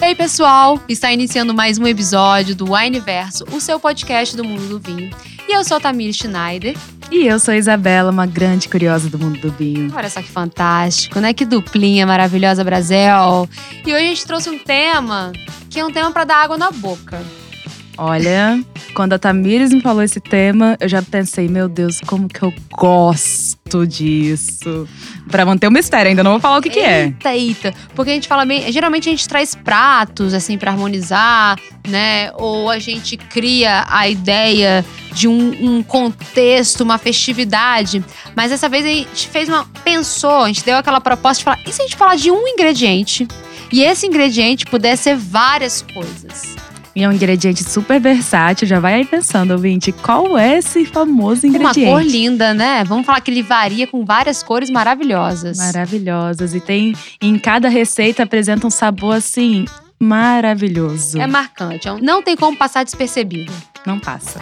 Ei, 0.00 0.14
pessoal! 0.14 0.80
Está 0.88 1.12
iniciando 1.12 1.52
mais 1.52 1.78
um 1.78 1.86
episódio 1.86 2.54
do 2.54 2.72
Wineverso, 2.72 3.44
o 3.52 3.60
seu 3.60 3.78
podcast 3.78 4.34
do 4.36 4.42
mundo 4.42 4.66
do 4.68 4.80
vinho. 4.80 5.14
E 5.46 5.54
eu 5.54 5.62
sou 5.64 5.76
a 5.76 5.80
Tamir 5.80 6.12
Schneider. 6.12 6.76
E 7.10 7.26
eu 7.26 7.38
sou 7.38 7.52
a 7.52 7.56
Isabela, 7.56 8.10
uma 8.10 8.26
grande 8.26 8.68
curiosa 8.68 9.08
do 9.08 9.18
mundo 9.18 9.38
do 9.40 9.50
vinho. 9.50 9.92
Olha 9.94 10.08
só 10.08 10.22
que 10.22 10.28
fantástico, 10.30 11.20
né? 11.20 11.32
Que 11.32 11.44
duplinha 11.44 12.06
maravilhosa, 12.06 12.62
Brasil. 12.64 13.48
E 13.86 13.92
hoje 13.92 14.04
a 14.04 14.08
gente 14.08 14.26
trouxe 14.26 14.50
um 14.50 14.58
tema 14.58 15.32
que 15.68 15.80
é 15.80 15.84
um 15.84 15.92
tema 15.92 16.10
para 16.10 16.24
dar 16.24 16.44
água 16.44 16.56
na 16.56 16.70
boca. 16.70 17.22
Olha, 17.96 18.62
quando 18.98 19.12
a 19.12 19.18
Tamires 19.18 19.72
me 19.72 19.80
falou 19.80 20.02
esse 20.02 20.18
tema, 20.18 20.76
eu 20.80 20.88
já 20.88 21.00
pensei, 21.00 21.46
meu 21.46 21.68
Deus, 21.68 22.00
como 22.00 22.26
que 22.26 22.42
eu 22.42 22.52
gosto 22.72 23.86
disso. 23.86 24.88
Pra 25.30 25.46
manter 25.46 25.68
o 25.68 25.70
mistério, 25.70 26.08
ainda 26.08 26.24
não 26.24 26.32
vou 26.32 26.40
falar 26.40 26.58
o 26.58 26.60
que, 26.60 26.68
que 26.68 26.80
é. 26.80 27.04
Eita, 27.04 27.32
eita. 27.32 27.74
Porque 27.94 28.10
a 28.10 28.14
gente 28.14 28.26
fala 28.26 28.44
bem. 28.44 28.72
Geralmente 28.72 29.08
a 29.08 29.12
gente 29.12 29.28
traz 29.28 29.54
pratos, 29.54 30.34
assim, 30.34 30.58
para 30.58 30.72
harmonizar, 30.72 31.56
né? 31.86 32.32
Ou 32.34 32.68
a 32.68 32.80
gente 32.80 33.16
cria 33.16 33.86
a 33.88 34.08
ideia 34.08 34.84
de 35.12 35.28
um, 35.28 35.76
um, 35.76 35.80
contexto, 35.80 36.80
uma 36.80 36.98
festividade. 36.98 38.04
Mas 38.34 38.50
dessa 38.50 38.68
vez 38.68 38.84
a 38.84 38.88
gente 38.88 39.28
fez 39.28 39.48
uma. 39.48 39.64
pensou, 39.84 40.42
a 40.42 40.48
gente 40.48 40.64
deu 40.64 40.76
aquela 40.76 41.00
proposta 41.00 41.38
de 41.38 41.44
falar: 41.44 41.60
e 41.64 41.72
se 41.72 41.82
a 41.82 41.84
gente 41.84 41.96
falar 41.96 42.16
de 42.16 42.32
um 42.32 42.48
ingrediente? 42.48 43.28
E 43.70 43.80
esse 43.80 44.08
ingrediente 44.08 44.66
pudesse 44.66 45.04
ser 45.04 45.16
várias 45.16 45.82
coisas. 45.82 46.56
E 46.98 47.04
é 47.04 47.08
um 47.08 47.12
ingrediente 47.12 47.62
super 47.62 48.00
versátil. 48.00 48.66
Já 48.66 48.80
vai 48.80 48.94
aí 48.94 49.04
pensando, 49.04 49.52
ouvinte, 49.52 49.92
qual 49.92 50.36
é 50.36 50.58
esse 50.58 50.84
famoso 50.84 51.46
ingrediente? 51.46 51.84
Uma 51.84 51.92
cor 51.92 52.02
linda, 52.02 52.52
né? 52.52 52.82
Vamos 52.82 53.06
falar 53.06 53.20
que 53.20 53.30
ele 53.30 53.40
varia 53.40 53.86
com 53.86 54.04
várias 54.04 54.42
cores 54.42 54.68
maravilhosas. 54.68 55.58
Maravilhosas. 55.58 56.56
E 56.56 56.60
tem 56.60 56.96
em 57.22 57.38
cada 57.38 57.68
receita 57.68 58.24
apresenta 58.24 58.66
um 58.66 58.70
sabor 58.70 59.14
assim 59.14 59.64
maravilhoso. 59.96 61.20
É 61.20 61.26
marcante. 61.28 61.88
Não 62.02 62.20
tem 62.20 62.36
como 62.36 62.56
passar 62.56 62.82
despercebido. 62.82 63.52
Não 63.86 64.00
passa. 64.00 64.40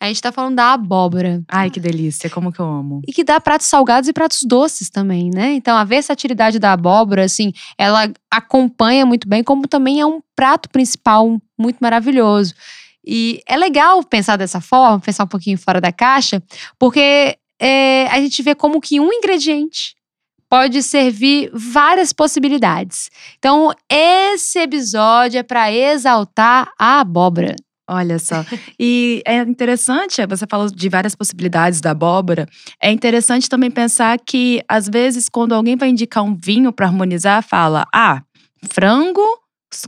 A 0.00 0.08
gente 0.08 0.20
tá 0.20 0.30
falando 0.30 0.56
da 0.56 0.72
abóbora. 0.72 1.42
Ai, 1.48 1.70
que 1.70 1.80
delícia, 1.80 2.28
como 2.28 2.52
que 2.52 2.60
eu 2.60 2.66
amo. 2.66 3.00
E 3.08 3.12
que 3.12 3.24
dá 3.24 3.40
pratos 3.40 3.66
salgados 3.66 4.08
e 4.08 4.12
pratos 4.12 4.42
doces 4.42 4.90
também, 4.90 5.30
né? 5.34 5.54
Então, 5.54 5.76
a 5.76 5.84
versatilidade 5.84 6.58
da 6.58 6.72
abóbora, 6.72 7.24
assim, 7.24 7.52
ela 7.78 8.12
acompanha 8.30 9.06
muito 9.06 9.26
bem, 9.26 9.42
como 9.42 9.66
também 9.66 10.00
é 10.00 10.06
um 10.06 10.20
prato 10.34 10.68
principal 10.68 11.40
muito 11.58 11.78
maravilhoso. 11.80 12.54
E 13.04 13.40
é 13.46 13.56
legal 13.56 14.02
pensar 14.04 14.36
dessa 14.36 14.60
forma, 14.60 15.00
pensar 15.00 15.24
um 15.24 15.28
pouquinho 15.28 15.56
fora 15.56 15.80
da 15.80 15.92
caixa, 15.92 16.42
porque 16.78 17.38
é, 17.58 18.06
a 18.08 18.20
gente 18.20 18.42
vê 18.42 18.54
como 18.54 18.80
que 18.80 19.00
um 19.00 19.12
ingrediente 19.12 19.94
pode 20.48 20.82
servir 20.82 21.50
várias 21.52 22.12
possibilidades. 22.12 23.10
Então, 23.38 23.72
esse 23.90 24.58
episódio 24.58 25.38
é 25.38 25.42
para 25.42 25.72
exaltar 25.72 26.70
a 26.78 27.00
abóbora. 27.00 27.56
Olha 27.88 28.18
só. 28.18 28.44
E 28.78 29.22
é 29.24 29.36
interessante, 29.42 30.24
você 30.26 30.44
falou 30.48 30.68
de 30.68 30.88
várias 30.88 31.14
possibilidades 31.14 31.80
da 31.80 31.92
abóbora. 31.92 32.48
É 32.82 32.90
interessante 32.90 33.48
também 33.48 33.70
pensar 33.70 34.18
que, 34.18 34.60
às 34.68 34.88
vezes, 34.88 35.28
quando 35.28 35.54
alguém 35.54 35.76
vai 35.76 35.90
indicar 35.90 36.24
um 36.24 36.34
vinho 36.34 36.72
para 36.72 36.86
harmonizar, 36.86 37.42
fala: 37.42 37.86
ah, 37.94 38.22
frango 38.68 39.22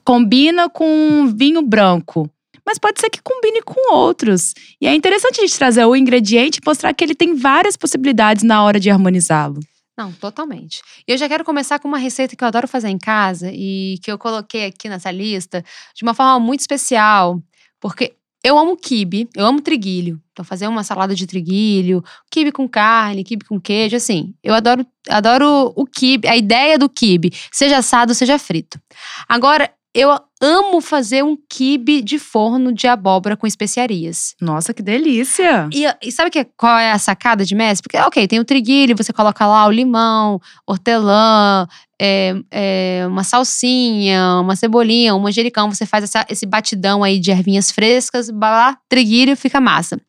combina 0.04 0.68
com 0.68 1.32
vinho 1.36 1.62
branco. 1.62 2.30
Mas 2.64 2.78
pode 2.78 3.00
ser 3.00 3.08
que 3.08 3.22
combine 3.22 3.62
com 3.62 3.94
outros. 3.94 4.52
E 4.80 4.86
é 4.86 4.94
interessante 4.94 5.40
a 5.40 5.46
gente 5.46 5.56
trazer 5.56 5.84
o 5.84 5.96
ingrediente 5.96 6.58
e 6.58 6.66
mostrar 6.66 6.92
que 6.92 7.02
ele 7.02 7.14
tem 7.14 7.34
várias 7.34 7.76
possibilidades 7.76 8.42
na 8.42 8.62
hora 8.62 8.78
de 8.78 8.90
harmonizá-lo. 8.90 9.58
Não, 9.96 10.12
totalmente. 10.12 10.80
E 11.08 11.12
eu 11.12 11.18
já 11.18 11.28
quero 11.28 11.44
começar 11.44 11.80
com 11.80 11.88
uma 11.88 11.98
receita 11.98 12.36
que 12.36 12.44
eu 12.44 12.46
adoro 12.46 12.68
fazer 12.68 12.88
em 12.88 12.98
casa 12.98 13.50
e 13.52 13.98
que 14.00 14.12
eu 14.12 14.18
coloquei 14.18 14.66
aqui 14.66 14.88
nessa 14.88 15.10
lista 15.10 15.64
de 15.92 16.04
uma 16.04 16.14
forma 16.14 16.38
muito 16.38 16.60
especial. 16.60 17.42
Porque 17.80 18.14
eu 18.42 18.56
amo 18.56 18.76
quibe, 18.76 19.28
eu 19.34 19.44
amo 19.44 19.60
triguilho. 19.60 20.20
Então, 20.32 20.44
fazer 20.44 20.68
uma 20.68 20.84
salada 20.84 21.14
de 21.14 21.26
triguilho, 21.26 22.02
quibe 22.30 22.52
com 22.52 22.68
carne, 22.68 23.24
quibe 23.24 23.44
com 23.44 23.60
queijo, 23.60 23.96
assim. 23.96 24.34
Eu 24.42 24.54
adoro, 24.54 24.86
adoro 25.08 25.72
o 25.74 25.84
quibe, 25.84 26.28
a 26.28 26.36
ideia 26.36 26.78
do 26.78 26.88
quibe, 26.88 27.32
seja 27.50 27.78
assado, 27.78 28.14
seja 28.14 28.38
frito. 28.38 28.80
Agora, 29.28 29.70
eu 29.94 30.16
amo 30.40 30.80
fazer 30.80 31.24
um 31.24 31.36
quibe 31.48 32.02
de 32.02 32.18
forno 32.18 32.72
de 32.72 32.86
abóbora 32.86 33.36
com 33.36 33.46
especiarias. 33.46 34.34
Nossa, 34.40 34.72
que 34.72 34.82
delícia! 34.82 35.68
E, 35.72 35.84
e 36.02 36.12
sabe 36.12 36.30
que, 36.30 36.44
qual 36.56 36.78
é 36.78 36.92
a 36.92 36.98
sacada 36.98 37.44
de 37.44 37.54
mestre? 37.54 37.82
Porque, 37.82 37.98
ok, 37.98 38.28
tem 38.28 38.38
o 38.38 38.44
triguilho, 38.44 38.96
você 38.96 39.12
coloca 39.12 39.46
lá 39.46 39.66
o 39.66 39.72
limão, 39.72 40.40
hortelã, 40.66 41.66
é, 42.00 42.34
é, 42.50 43.04
uma 43.08 43.24
salsinha, 43.24 44.36
uma 44.40 44.54
cebolinha, 44.54 45.14
um 45.14 45.20
manjericão. 45.20 45.70
Você 45.72 45.84
faz 45.84 46.04
essa, 46.04 46.24
esse 46.28 46.46
batidão 46.46 47.02
aí 47.02 47.18
de 47.18 47.30
ervinhas 47.30 47.70
frescas, 47.70 48.30
blá, 48.30 48.76
triguilho, 48.88 49.36
fica 49.36 49.60
massa. 49.60 50.00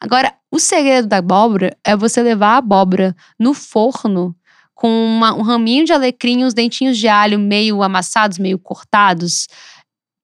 Agora, 0.00 0.34
o 0.50 0.58
segredo 0.58 1.08
da 1.08 1.18
abóbora 1.18 1.76
é 1.84 1.96
você 1.96 2.22
levar 2.22 2.54
a 2.54 2.56
abóbora 2.58 3.16
no 3.38 3.54
forno 3.54 4.34
com 4.78 4.88
uma, 4.88 5.34
um 5.34 5.42
raminho 5.42 5.84
de 5.84 5.92
alecrim, 5.92 6.44
os 6.44 6.54
dentinhos 6.54 6.96
de 6.96 7.08
alho 7.08 7.36
meio 7.36 7.82
amassados, 7.82 8.38
meio 8.38 8.60
cortados, 8.60 9.48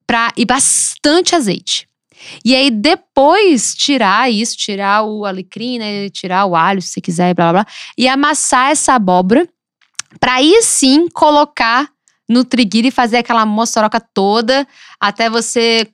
pra, 0.06 0.30
e 0.36 0.44
bastante 0.44 1.34
azeite. 1.34 1.88
E 2.44 2.54
aí, 2.54 2.70
depois, 2.70 3.74
tirar 3.74 4.30
isso, 4.30 4.56
tirar 4.56 5.02
o 5.02 5.24
alecrim, 5.24 5.80
né? 5.80 6.08
Tirar 6.08 6.46
o 6.46 6.54
alho, 6.54 6.80
se 6.80 6.90
você 6.90 7.00
quiser, 7.00 7.34
blá 7.34 7.50
blá 7.50 7.64
blá. 7.64 7.72
E 7.98 8.06
amassar 8.06 8.70
essa 8.70 8.94
abóbora. 8.94 9.44
Pra 10.20 10.34
aí 10.34 10.62
sim 10.62 11.08
colocar 11.08 11.88
no 12.28 12.44
triguilho 12.44 12.86
e 12.86 12.92
fazer 12.92 13.16
aquela 13.16 13.44
moçoroca 13.44 14.00
toda 14.00 14.64
até 15.00 15.28
você 15.28 15.84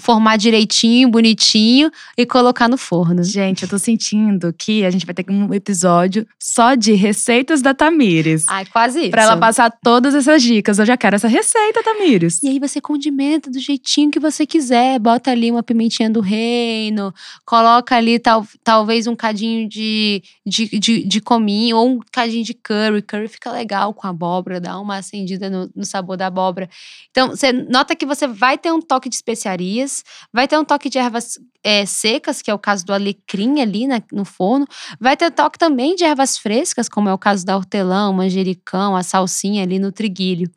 formar 0.00 0.36
direitinho, 0.36 1.08
bonitinho 1.08 1.90
e 2.16 2.24
colocar 2.26 2.68
no 2.68 2.76
forno. 2.76 3.22
Gente, 3.22 3.62
eu 3.62 3.68
tô 3.68 3.78
sentindo 3.78 4.52
que 4.52 4.84
a 4.84 4.90
gente 4.90 5.06
vai 5.06 5.14
ter 5.14 5.24
um 5.30 5.52
episódio 5.52 6.26
só 6.38 6.74
de 6.74 6.92
receitas 6.92 7.62
da 7.62 7.74
Tamires. 7.74 8.44
Ai, 8.48 8.64
quase 8.66 9.00
isso. 9.00 9.10
Pra 9.10 9.22
ela 9.22 9.36
passar 9.36 9.70
todas 9.82 10.14
essas 10.14 10.42
dicas. 10.42 10.78
Eu 10.78 10.86
já 10.86 10.96
quero 10.96 11.16
essa 11.16 11.28
receita, 11.28 11.82
Tamires. 11.82 12.42
E 12.42 12.48
aí 12.48 12.58
você 12.58 12.80
condimenta 12.80 13.50
do 13.50 13.58
jeitinho 13.58 14.10
que 14.10 14.20
você 14.20 14.46
quiser. 14.46 14.98
Bota 14.98 15.30
ali 15.30 15.50
uma 15.50 15.62
pimentinha 15.62 16.10
do 16.10 16.20
reino, 16.20 17.12
coloca 17.44 17.96
ali 17.96 18.18
tal, 18.18 18.46
talvez 18.62 19.06
um 19.06 19.16
cadinho 19.16 19.68
de, 19.68 20.22
de, 20.46 20.78
de, 20.78 21.04
de 21.04 21.20
cominho 21.20 21.76
ou 21.76 21.88
um 21.88 22.00
cadinho 22.12 22.44
de 22.44 22.54
curry. 22.54 23.02
Curry 23.02 23.28
fica 23.28 23.50
legal 23.50 23.94
com 23.94 24.06
a 24.06 24.10
abóbora, 24.10 24.60
dá 24.60 24.78
uma 24.78 24.98
acendida 24.98 25.48
no, 25.48 25.70
no 25.74 25.84
sabor 25.84 26.16
da 26.16 26.26
abóbora. 26.26 26.68
Então, 27.10 27.30
você 27.30 27.52
nota 27.52 27.96
que 27.96 28.06
você 28.06 28.26
vai 28.26 28.56
ter 28.58 28.72
um 28.72 28.80
toque 28.80 29.08
de 29.08 29.16
especiarias, 29.30 30.04
vai 30.32 30.48
ter 30.48 30.58
um 30.58 30.64
toque 30.64 30.88
de 30.88 30.98
ervas 30.98 31.38
é, 31.62 31.86
secas, 31.86 32.42
que 32.42 32.50
é 32.50 32.54
o 32.54 32.58
caso 32.58 32.84
do 32.84 32.92
alecrim 32.92 33.60
ali 33.60 33.86
na, 33.86 34.02
no 34.12 34.24
forno, 34.24 34.66
vai 35.00 35.16
ter 35.16 35.30
toque 35.30 35.58
também 35.58 35.94
de 35.94 36.04
ervas 36.04 36.36
frescas, 36.36 36.88
como 36.88 37.08
é 37.08 37.14
o 37.14 37.18
caso 37.18 37.44
da 37.44 37.56
hortelã, 37.56 38.08
o 38.08 38.14
manjericão, 38.14 38.96
a 38.96 39.02
salsinha 39.02 39.62
ali 39.62 39.78
no 39.78 39.92
triguilho. 39.92 40.50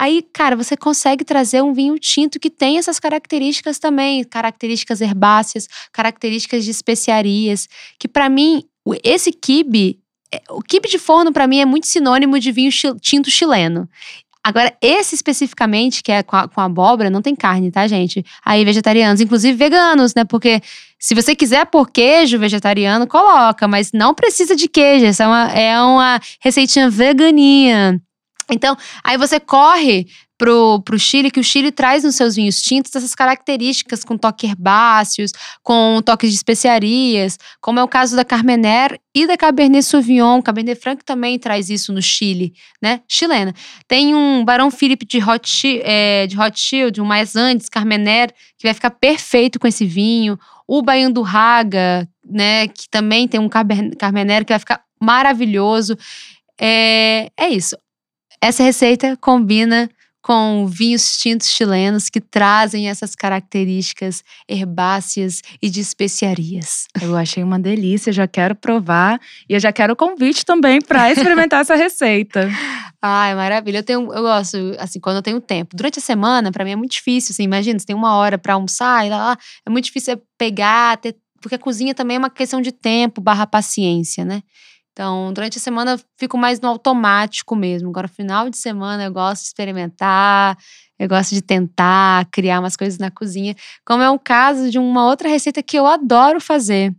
Aí, 0.00 0.22
cara, 0.32 0.54
você 0.54 0.76
consegue 0.76 1.24
trazer 1.24 1.60
um 1.60 1.72
vinho 1.72 1.98
tinto 1.98 2.38
que 2.38 2.50
tem 2.50 2.78
essas 2.78 3.00
características 3.00 3.80
também, 3.80 4.22
características 4.22 5.00
herbáceas, 5.00 5.66
características 5.92 6.64
de 6.64 6.70
especiarias, 6.70 7.68
que 7.98 8.06
para 8.06 8.28
mim, 8.28 8.62
esse 9.02 9.32
kibe 9.32 10.00
é, 10.32 10.42
o 10.50 10.60
kibe 10.60 10.88
de 10.88 10.98
forno, 10.98 11.32
para 11.32 11.46
mim, 11.46 11.60
é 11.60 11.64
muito 11.64 11.86
sinônimo 11.86 12.38
de 12.38 12.52
vinho 12.52 12.70
tinto 13.00 13.30
chileno. 13.30 13.88
Agora, 14.48 14.74
esse 14.80 15.14
especificamente, 15.14 16.02
que 16.02 16.10
é 16.10 16.22
com, 16.22 16.34
a, 16.34 16.48
com 16.48 16.58
abóbora, 16.58 17.10
não 17.10 17.20
tem 17.20 17.36
carne, 17.36 17.70
tá, 17.70 17.86
gente? 17.86 18.24
Aí, 18.42 18.64
vegetarianos, 18.64 19.20
inclusive 19.20 19.54
veganos, 19.54 20.14
né? 20.14 20.24
Porque 20.24 20.62
se 20.98 21.14
você 21.14 21.36
quiser 21.36 21.66
pôr 21.66 21.86
queijo 21.90 22.38
vegetariano, 22.38 23.06
coloca, 23.06 23.68
mas 23.68 23.92
não 23.92 24.14
precisa 24.14 24.56
de 24.56 24.66
queijo. 24.66 25.04
Essa 25.04 25.24
é 25.24 25.26
uma, 25.26 25.50
é 25.50 25.82
uma 25.82 26.20
receitinha 26.40 26.88
veganinha. 26.88 28.00
Então, 28.50 28.74
aí 29.04 29.18
você 29.18 29.38
corre 29.38 30.06
pro, 30.38 30.80
pro 30.82 30.98
Chile, 30.98 31.30
que 31.30 31.40
o 31.40 31.44
Chile 31.44 31.72
traz 31.72 32.04
nos 32.04 32.14
seus 32.14 32.36
vinhos 32.36 32.62
tintos 32.62 32.94
essas 32.94 33.14
características 33.14 34.04
com 34.04 34.16
toques 34.16 34.48
herbáceos, 34.48 35.32
com 35.62 36.00
toques 36.00 36.30
de 36.30 36.36
especiarias, 36.36 37.36
como 37.60 37.80
é 37.80 37.82
o 37.82 37.88
caso 37.88 38.14
da 38.14 38.24
Carmener 38.24 38.98
e 39.12 39.26
da 39.26 39.36
Cabernet 39.36 39.84
Sauvignon. 39.84 40.40
Cabernet 40.40 40.80
Franc 40.80 41.04
também 41.04 41.38
traz 41.38 41.68
isso 41.68 41.92
no 41.92 42.00
Chile, 42.00 42.54
né? 42.80 43.00
Chilena. 43.08 43.52
Tem 43.88 44.14
um 44.14 44.44
Barão 44.44 44.70
Philippe 44.70 45.04
de 45.04 45.18
Rothschild, 45.18 45.82
é, 45.84 46.26
de 46.28 46.36
Rothschild 46.36 47.00
um 47.00 47.04
mais 47.04 47.34
antes, 47.34 47.68
Carmener, 47.68 48.32
que 48.56 48.66
vai 48.66 48.74
ficar 48.74 48.90
perfeito 48.90 49.58
com 49.58 49.66
esse 49.66 49.84
vinho. 49.84 50.38
O 50.66 50.82
Baião 50.82 51.10
do 51.10 51.22
Raga, 51.22 52.08
né? 52.24 52.68
Que 52.68 52.88
também 52.88 53.26
tem 53.26 53.40
um 53.40 53.48
Carmener 53.48 54.44
que 54.44 54.52
vai 54.52 54.58
ficar 54.60 54.82
maravilhoso. 55.00 55.98
É, 56.60 57.30
é 57.36 57.48
isso. 57.48 57.76
Essa 58.40 58.62
receita 58.62 59.16
combina 59.16 59.90
com 60.28 60.66
vinhos 60.66 61.16
tintos 61.16 61.48
chilenos 61.48 62.10
que 62.10 62.20
trazem 62.20 62.90
essas 62.90 63.14
características 63.14 64.22
herbáceas 64.46 65.40
e 65.62 65.70
de 65.70 65.80
especiarias. 65.80 66.84
Eu 67.00 67.16
achei 67.16 67.42
uma 67.42 67.58
delícia, 67.58 68.12
já 68.12 68.28
quero 68.28 68.54
provar 68.54 69.18
e 69.48 69.54
eu 69.54 69.58
já 69.58 69.72
quero 69.72 69.94
o 69.94 69.96
convite 69.96 70.44
também 70.44 70.82
para 70.82 71.10
experimentar 71.10 71.62
essa 71.62 71.74
receita. 71.74 72.46
Ai, 73.00 73.34
maravilha. 73.34 73.78
Eu 73.78 73.82
tenho, 73.82 74.12
eu 74.12 74.20
gosto, 74.20 74.58
assim, 74.78 75.00
quando 75.00 75.16
eu 75.16 75.22
tenho 75.22 75.40
tempo. 75.40 75.74
Durante 75.74 75.98
a 75.98 76.02
semana, 76.02 76.52
para 76.52 76.62
mim 76.62 76.72
é 76.72 76.76
muito 76.76 76.92
difícil, 76.92 77.32
assim, 77.32 77.44
imagina, 77.44 77.78
você 77.78 77.86
tem 77.86 77.96
uma 77.96 78.14
hora 78.14 78.36
para 78.36 78.52
almoçar 78.52 79.06
e 79.06 79.08
lá, 79.08 79.34
é 79.66 79.70
muito 79.70 79.86
difícil 79.86 80.20
pegar, 80.36 80.98
ter, 80.98 81.16
porque 81.40 81.54
a 81.54 81.58
cozinha 81.58 81.94
também 81.94 82.16
é 82.16 82.18
uma 82.18 82.28
questão 82.28 82.60
de 82.60 82.70
tempo 82.70 83.22
barra 83.22 83.46
paciência, 83.46 84.26
né? 84.26 84.42
Então, 84.98 85.32
durante 85.32 85.58
a 85.58 85.60
semana 85.60 85.92
eu 85.92 86.00
fico 86.16 86.36
mais 86.36 86.58
no 86.58 86.68
automático 86.68 87.54
mesmo. 87.54 87.88
Agora, 87.88 88.08
final 88.08 88.50
de 88.50 88.56
semana, 88.56 89.04
eu 89.04 89.12
gosto 89.12 89.42
de 89.42 89.46
experimentar, 89.46 90.58
eu 90.98 91.08
gosto 91.08 91.36
de 91.36 91.40
tentar 91.40 92.26
criar 92.32 92.58
umas 92.58 92.74
coisas 92.74 92.98
na 92.98 93.08
cozinha. 93.08 93.54
Como 93.86 94.02
é 94.02 94.10
um 94.10 94.18
caso 94.18 94.68
de 94.72 94.76
uma 94.76 95.06
outra 95.06 95.28
receita 95.28 95.62
que 95.62 95.78
eu 95.78 95.86
adoro 95.86 96.40
fazer, 96.40 96.92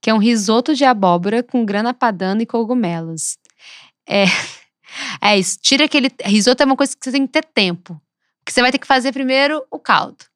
que 0.00 0.08
é 0.08 0.14
um 0.14 0.18
risoto 0.18 0.76
de 0.76 0.84
abóbora 0.84 1.42
com 1.42 1.64
grana 1.64 1.92
padano 1.92 2.40
e 2.40 2.46
cogumelos. 2.46 3.36
É, 4.08 4.26
é 5.20 5.36
isso. 5.36 5.58
Tira 5.60 5.86
aquele. 5.86 6.08
Risoto 6.24 6.62
é 6.62 6.66
uma 6.66 6.76
coisa 6.76 6.96
que 6.96 7.04
você 7.04 7.10
tem 7.10 7.26
que 7.26 7.32
ter 7.32 7.44
tempo. 7.44 8.00
Que 8.46 8.52
você 8.52 8.62
vai 8.62 8.70
ter 8.70 8.78
que 8.78 8.86
fazer 8.86 9.10
primeiro 9.10 9.60
o 9.72 9.78
caldo 9.80 10.29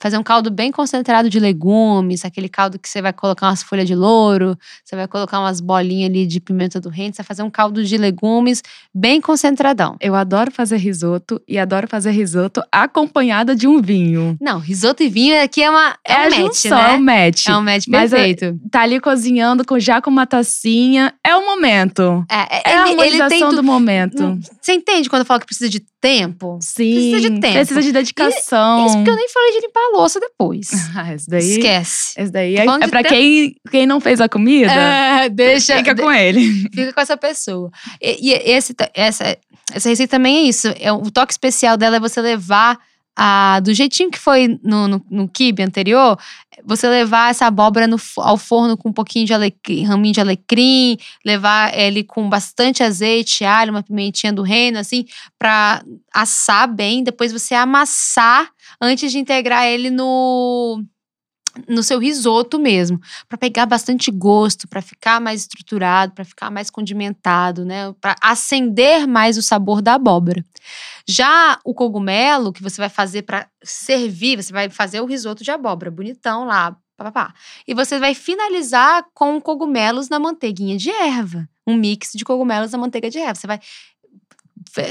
fazer 0.00 0.16
um 0.16 0.22
caldo 0.22 0.50
bem 0.50 0.72
concentrado 0.72 1.28
de 1.28 1.38
legumes, 1.38 2.24
aquele 2.24 2.48
caldo 2.48 2.78
que 2.78 2.88
você 2.88 3.02
vai 3.02 3.12
colocar 3.12 3.48
umas 3.48 3.62
folhas 3.62 3.86
de 3.86 3.94
louro, 3.94 4.58
você 4.82 4.96
vai 4.96 5.06
colocar 5.06 5.38
umas 5.38 5.60
bolinhas 5.60 6.10
ali 6.10 6.26
de 6.26 6.40
pimenta 6.40 6.80
do 6.80 6.88
reino, 6.88 7.14
você 7.14 7.22
vai 7.22 7.26
fazer 7.26 7.42
um 7.42 7.50
caldo 7.50 7.84
de 7.84 7.96
legumes 7.98 8.62
bem 8.94 9.20
concentradão. 9.20 9.96
Eu 10.00 10.14
adoro 10.14 10.50
fazer 10.50 10.78
risoto 10.78 11.40
e 11.46 11.58
adoro 11.58 11.86
fazer 11.86 12.12
risoto 12.12 12.62
acompanhada 12.72 13.54
de 13.54 13.68
um 13.68 13.80
vinho. 13.80 14.36
Não, 14.40 14.58
risoto 14.58 15.02
e 15.02 15.08
vinho 15.08 15.40
aqui 15.42 15.62
é 15.62 15.70
uma 15.70 15.96
é, 16.04 16.14
é 16.14 16.26
um 16.26 16.44
match, 16.44 16.64
né? 16.64 16.70
É 16.70 16.94
um 16.94 17.00
match. 17.00 17.46
É 17.46 17.56
um 17.56 17.62
match 17.62 17.84
Mas 17.88 18.10
perfeito. 18.10 18.44
É, 18.44 18.54
tá 18.70 18.80
ali 18.80 18.98
cozinhando 18.98 19.64
com, 19.66 19.78
já 19.78 20.00
com 20.00 20.08
uma 20.08 20.26
tacinha, 20.26 21.12
é 21.22 21.36
o 21.36 21.44
momento. 21.44 22.24
É, 22.30 22.70
é, 22.70 22.72
é 22.72 22.76
a 22.76 22.82
harmonização 22.84 23.50
do 23.50 23.62
momento. 23.62 24.38
Você 24.60 24.72
entende 24.72 25.10
quando 25.10 25.20
eu 25.20 25.26
falo 25.26 25.40
que 25.40 25.46
precisa 25.46 25.68
de 25.68 25.80
tempo? 26.00 26.58
Sim. 26.62 26.94
Precisa 26.94 27.20
de 27.20 27.40
tempo. 27.40 27.54
Precisa 27.54 27.82
de 27.82 27.92
dedicação. 27.92 28.82
E, 28.82 28.86
isso 28.86 28.96
porque 28.96 29.10
eu 29.10 29.16
nem 29.16 29.28
falei 29.28 29.52
de 29.52 29.60
limpar 29.60 29.89
louça 29.92 30.20
depois. 30.20 30.70
Ah, 30.94 31.14
esse 31.14 31.28
daí. 31.30 31.50
Esquece. 31.52 32.20
Esse 32.20 32.32
daí 32.32 32.56
é, 32.56 32.66
é 32.66 32.88
pra 32.88 33.02
quem, 33.02 33.54
quem 33.70 33.86
não 33.86 34.00
fez 34.00 34.20
a 34.20 34.28
comida. 34.28 34.72
É, 34.72 35.28
deixa. 35.28 35.76
Fica 35.76 35.94
com 35.94 36.10
ele. 36.10 36.40
Fica 36.74 36.92
com 36.92 37.00
essa 37.00 37.16
pessoa. 37.16 37.70
E, 38.02 38.30
e 38.30 38.32
esse, 38.32 38.74
essa, 38.92 39.36
essa 39.72 39.88
receita 39.88 40.16
também 40.16 40.38
é 40.38 40.42
isso. 40.42 40.68
É, 40.78 40.92
o 40.92 41.10
toque 41.10 41.32
especial 41.32 41.76
dela 41.76 41.96
é 41.96 42.00
você 42.00 42.20
levar 42.20 42.78
a, 43.22 43.60
do 43.60 43.74
jeitinho 43.74 44.10
que 44.10 44.18
foi 44.18 44.58
no, 44.62 44.88
no, 44.88 45.04
no 45.10 45.28
kibe 45.28 45.62
anterior, 45.62 46.18
você 46.64 46.88
levar 46.88 47.30
essa 47.30 47.46
abóbora 47.46 47.86
no, 47.86 47.98
ao 48.16 48.38
forno 48.38 48.78
com 48.78 48.88
um 48.88 48.92
pouquinho 48.94 49.26
de 49.26 49.34
alecrim, 49.34 49.84
raminho 49.84 50.14
de 50.14 50.20
alecrim, 50.22 50.96
levar 51.22 51.78
ele 51.78 52.02
com 52.02 52.30
bastante 52.30 52.82
azeite, 52.82 53.44
alho, 53.44 53.72
uma 53.72 53.82
pimentinha 53.82 54.32
do 54.32 54.40
reino, 54.40 54.78
assim, 54.78 55.04
para 55.38 55.84
assar 56.14 56.66
bem. 56.66 57.04
Depois 57.04 57.30
você 57.30 57.54
amassar 57.54 58.48
antes 58.80 59.12
de 59.12 59.18
integrar 59.18 59.66
ele 59.66 59.90
no 59.90 60.82
no 61.68 61.82
seu 61.82 61.98
risoto 61.98 62.58
mesmo, 62.58 63.00
para 63.28 63.38
pegar 63.38 63.66
bastante 63.66 64.10
gosto, 64.10 64.68
para 64.68 64.80
ficar 64.80 65.20
mais 65.20 65.40
estruturado, 65.42 66.12
para 66.12 66.24
ficar 66.24 66.50
mais 66.50 66.70
condimentado, 66.70 67.64
né, 67.64 67.92
para 68.00 68.14
acender 68.20 69.06
mais 69.06 69.36
o 69.36 69.42
sabor 69.42 69.82
da 69.82 69.94
abóbora. 69.94 70.44
Já 71.06 71.58
o 71.64 71.74
cogumelo 71.74 72.52
que 72.52 72.62
você 72.62 72.80
vai 72.80 72.88
fazer 72.88 73.22
para 73.22 73.48
servir, 73.62 74.42
você 74.42 74.52
vai 74.52 74.70
fazer 74.70 75.00
o 75.00 75.06
risoto 75.06 75.42
de 75.42 75.50
abóbora, 75.50 75.90
bonitão 75.90 76.44
lá, 76.44 76.76
papapá. 76.96 77.34
E 77.66 77.74
você 77.74 77.98
vai 77.98 78.14
finalizar 78.14 79.04
com 79.14 79.40
cogumelos 79.40 80.08
na 80.08 80.18
manteiguinha 80.18 80.76
de 80.76 80.90
erva, 80.90 81.48
um 81.66 81.74
mix 81.74 82.12
de 82.14 82.24
cogumelos 82.24 82.72
na 82.72 82.78
manteiga 82.78 83.10
de 83.10 83.18
erva. 83.18 83.34
Você 83.34 83.46
vai 83.46 83.60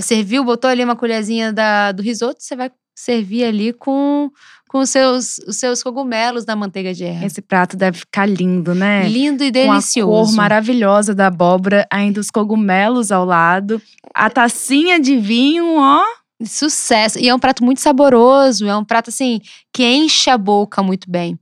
serviu, 0.01 0.43
botou 0.43 0.69
ali 0.69 0.83
uma 0.83 0.95
colherzinha 0.95 1.53
da, 1.53 1.91
do 1.91 2.01
risoto, 2.01 2.43
você 2.43 2.55
vai 2.55 2.71
servir 2.99 3.45
ali 3.45 3.71
com 3.71 4.29
com 4.67 4.79
os 4.81 4.91
seus, 4.91 5.39
os 5.47 5.57
seus 5.57 5.81
cogumelos 5.81 6.45
na 6.45 6.55
manteiga 6.55 6.93
de 6.93 7.03
erva. 7.03 7.25
Esse 7.25 7.41
prato 7.41 7.75
deve 7.75 7.97
ficar 7.97 8.27
lindo, 8.27 8.75
né? 8.75 9.09
Lindo 9.09 9.43
e 9.43 9.49
delicioso. 9.49 10.07
Com 10.07 10.21
a 10.21 10.25
cor 10.25 10.35
maravilhosa 10.35 11.15
da 11.15 11.25
abóbora, 11.25 11.87
ainda 11.89 12.19
os 12.19 12.29
cogumelos 12.29 13.11
ao 13.11 13.25
lado, 13.25 13.81
a 14.13 14.29
tacinha 14.29 14.99
de 14.99 15.17
vinho, 15.17 15.75
ó. 15.75 16.03
Sucesso. 16.45 17.19
E 17.19 17.27
é 17.27 17.35
um 17.35 17.39
prato 17.39 17.65
muito 17.65 17.81
saboroso, 17.81 18.65
é 18.67 18.77
um 18.77 18.85
prato 18.85 19.09
assim 19.09 19.41
que 19.73 19.83
enche 19.83 20.29
a 20.29 20.37
boca 20.37 20.81
muito 20.81 21.09
bem. 21.09 21.37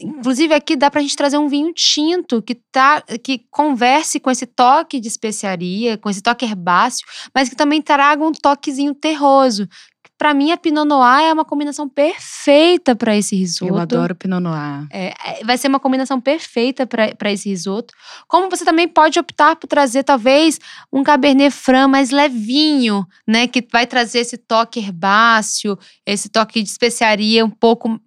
Inclusive 0.00 0.52
aqui 0.52 0.76
dá 0.76 0.90
pra 0.90 1.00
gente 1.00 1.16
trazer 1.16 1.38
um 1.38 1.48
vinho 1.48 1.72
tinto 1.72 2.42
que 2.42 2.54
tá 2.54 3.02
que 3.22 3.42
converse 3.50 4.18
com 4.18 4.30
esse 4.30 4.44
toque 4.44 5.00
de 5.00 5.08
especiaria, 5.08 5.96
com 5.96 6.10
esse 6.10 6.20
toque 6.20 6.44
herbáceo, 6.44 7.06
mas 7.34 7.48
que 7.48 7.56
também 7.56 7.80
traga 7.80 8.24
um 8.24 8.32
toquezinho 8.32 8.94
terroso, 8.94 9.68
para 10.18 10.32
mim, 10.32 10.50
a 10.50 10.56
Pinot 10.56 10.86
Noir 10.86 11.24
é 11.24 11.32
uma 11.32 11.44
combinação 11.44 11.86
perfeita 11.88 12.96
para 12.96 13.14
esse 13.14 13.36
risoto. 13.36 13.72
Eu 13.72 13.78
adoro 13.78 14.14
Pinot 14.14 14.40
Noir. 14.40 14.86
É, 14.90 15.08
é 15.08 15.44
vai 15.44 15.58
ser 15.58 15.68
uma 15.68 15.78
combinação 15.78 16.20
perfeita 16.20 16.86
para 16.86 17.32
esse 17.32 17.50
risoto. 17.50 17.92
Como 18.26 18.48
você 18.48 18.64
também 18.64 18.88
pode 18.88 19.18
optar 19.18 19.56
por 19.56 19.66
trazer, 19.66 20.04
talvez, 20.04 20.58
um 20.90 21.02
Cabernet 21.02 21.50
Franc 21.54 21.90
mais 21.90 22.10
levinho, 22.10 23.06
né? 23.26 23.46
Que 23.46 23.66
vai 23.70 23.86
trazer 23.86 24.20
esse 24.20 24.38
toque 24.38 24.80
herbáceo, 24.80 25.78
esse 26.06 26.30
toque 26.30 26.62
de 26.62 26.68
especiaria 26.68 27.44
um 27.44 27.50
pouco 27.50 28.00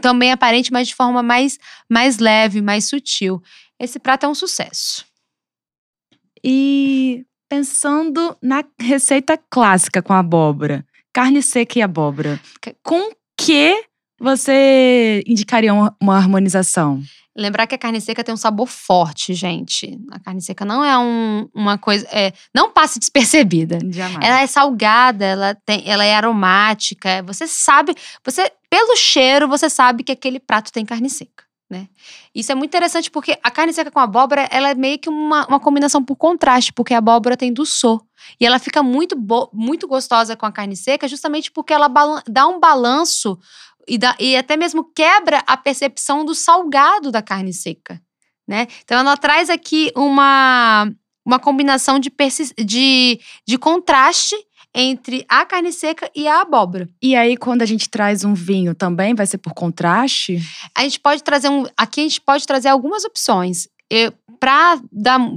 também 0.00 0.32
aparente, 0.32 0.72
mas 0.72 0.88
de 0.88 0.94
forma 0.96 1.22
mais, 1.22 1.58
mais 1.88 2.18
leve, 2.18 2.60
mais 2.60 2.86
sutil. 2.86 3.40
Esse 3.78 4.00
prato 4.00 4.26
é 4.26 4.28
um 4.28 4.34
sucesso. 4.34 5.04
E 6.44 7.24
pensando 7.48 8.36
na 8.42 8.64
receita 8.80 9.38
clássica 9.50 10.02
com 10.02 10.12
abóbora, 10.12 10.84
carne 11.12 11.42
seca 11.42 11.78
e 11.78 11.82
abóbora. 11.82 12.40
Com 12.82 13.10
que 13.36 13.84
você 14.18 15.22
indicaria 15.26 15.72
uma, 15.74 16.16
harmonização? 16.16 17.02
Lembrar 17.34 17.66
que 17.66 17.74
a 17.74 17.78
carne 17.78 18.00
seca 18.00 18.22
tem 18.22 18.34
um 18.34 18.36
sabor 18.36 18.68
forte, 18.68 19.32
gente. 19.32 19.98
A 20.10 20.20
carne 20.20 20.42
seca 20.42 20.64
não 20.64 20.84
é 20.84 20.98
um, 20.98 21.48
uma 21.54 21.78
coisa. 21.78 22.06
É, 22.12 22.32
não 22.54 22.70
passe 22.70 22.98
despercebida. 22.98 23.78
Jamais. 23.90 24.24
Ela 24.24 24.42
é 24.42 24.46
salgada, 24.46 25.24
ela, 25.24 25.54
tem, 25.64 25.82
ela 25.86 26.04
é 26.04 26.14
aromática. 26.14 27.22
Você 27.22 27.46
sabe, 27.46 27.94
você 28.24 28.52
pelo 28.68 28.96
cheiro, 28.96 29.48
você 29.48 29.70
sabe 29.70 30.04
que 30.04 30.12
aquele 30.12 30.38
prato 30.38 30.70
tem 30.70 30.84
carne 30.84 31.08
seca. 31.08 31.44
Né? 31.72 31.88
Isso 32.34 32.52
é 32.52 32.54
muito 32.54 32.68
interessante 32.68 33.10
porque 33.10 33.38
a 33.42 33.50
carne 33.50 33.72
seca 33.72 33.90
com 33.90 33.98
abóbora 33.98 34.46
ela 34.50 34.68
é 34.68 34.74
meio 34.74 34.98
que 34.98 35.08
uma, 35.08 35.46
uma 35.46 35.58
combinação 35.58 36.04
por 36.04 36.16
contraste, 36.16 36.70
porque 36.70 36.92
a 36.92 36.98
abóbora 36.98 37.34
tem 37.34 37.50
doçor. 37.50 38.04
E 38.40 38.46
ela 38.46 38.58
fica 38.58 38.82
muito, 38.82 39.16
muito 39.52 39.86
gostosa 39.86 40.36
com 40.36 40.46
a 40.46 40.52
carne 40.52 40.76
seca, 40.76 41.08
justamente 41.08 41.50
porque 41.50 41.72
ela 41.72 41.88
dá 42.28 42.46
um 42.46 42.58
balanço 42.58 43.38
e, 43.86 43.98
dá, 43.98 44.16
e 44.18 44.36
até 44.36 44.56
mesmo 44.56 44.84
quebra 44.84 45.42
a 45.46 45.56
percepção 45.56 46.24
do 46.24 46.34
salgado 46.34 47.10
da 47.10 47.22
carne 47.22 47.52
seca. 47.52 48.00
Né? 48.46 48.66
Então 48.84 48.98
ela 48.98 49.16
traz 49.16 49.48
aqui 49.48 49.92
uma, 49.96 50.90
uma 51.24 51.38
combinação 51.38 51.98
de, 51.98 52.12
de, 52.58 53.20
de 53.46 53.58
contraste 53.58 54.36
entre 54.74 55.24
a 55.28 55.44
carne 55.44 55.72
seca 55.72 56.10
e 56.14 56.26
a 56.26 56.40
abóbora. 56.40 56.88
E 57.00 57.14
aí, 57.14 57.36
quando 57.36 57.62
a 57.62 57.66
gente 57.66 57.90
traz 57.90 58.24
um 58.24 58.34
vinho, 58.34 58.74
também 58.74 59.14
vai 59.14 59.26
ser 59.26 59.38
por 59.38 59.52
contraste? 59.52 60.40
A 60.74 60.82
gente 60.82 60.98
pode 60.98 61.22
trazer 61.22 61.48
um. 61.50 61.66
Aqui 61.76 62.00
a 62.00 62.04
gente 62.04 62.20
pode 62.20 62.46
trazer 62.46 62.68
algumas 62.68 63.04
opções. 63.04 63.68
Para 64.42 64.82